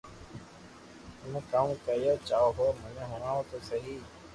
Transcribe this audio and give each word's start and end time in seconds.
تمو 1.17 1.39
ڪاو 1.51 1.69
ڪيوُ 1.85 2.13
چاھو 2.27 2.47
ھون 2.57 2.73
مني 2.81 3.03
ھڻاو 3.11 3.39
تو 3.49 3.57
سھي 3.67 3.79